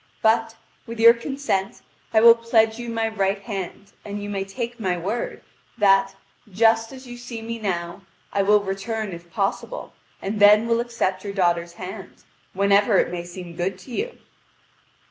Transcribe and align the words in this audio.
But, 0.23 0.55
with 0.87 0.99
your 0.99 1.13
consent, 1.13 1.83
I 2.11 2.21
will 2.21 2.33
pledge 2.33 2.79
you 2.79 2.89
my 2.89 3.07
right 3.07 3.39
hand, 3.39 3.91
and 4.03 4.19
you 4.19 4.31
may 4.31 4.43
take 4.43 4.79
my 4.79 4.97
word, 4.97 5.43
that, 5.77 6.15
just 6.49 6.91
as 6.91 7.05
you 7.05 7.15
see 7.17 7.39
me 7.43 7.59
now, 7.59 8.01
I 8.33 8.41
will 8.41 8.63
return 8.63 9.13
if 9.13 9.29
possible, 9.29 9.93
and 10.19 10.39
then 10.39 10.67
will 10.67 10.79
accept 10.79 11.23
your 11.23 11.33
daughter's 11.33 11.73
hand, 11.73 12.23
whenever 12.53 12.97
it 12.97 13.11
may 13.11 13.23
seem 13.23 13.55
good 13.55 13.73
ro 13.73 13.93
you." 13.93 14.17